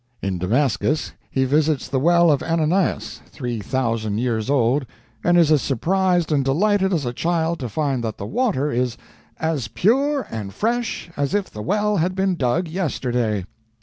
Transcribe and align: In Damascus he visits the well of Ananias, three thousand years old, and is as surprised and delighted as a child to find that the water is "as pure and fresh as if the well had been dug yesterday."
In 0.19 0.39
Damascus 0.39 1.11
he 1.29 1.45
visits 1.45 1.87
the 1.87 1.99
well 1.99 2.31
of 2.31 2.41
Ananias, 2.41 3.21
three 3.27 3.59
thousand 3.59 4.17
years 4.17 4.49
old, 4.49 4.87
and 5.23 5.37
is 5.37 5.51
as 5.51 5.61
surprised 5.61 6.31
and 6.31 6.43
delighted 6.43 6.91
as 6.91 7.05
a 7.05 7.13
child 7.13 7.59
to 7.59 7.69
find 7.69 8.03
that 8.03 8.17
the 8.17 8.25
water 8.25 8.71
is 8.71 8.97
"as 9.39 9.67
pure 9.67 10.25
and 10.31 10.55
fresh 10.55 11.11
as 11.15 11.35
if 11.35 11.51
the 11.51 11.61
well 11.61 11.97
had 11.97 12.15
been 12.15 12.33
dug 12.35 12.67
yesterday." 12.67 13.45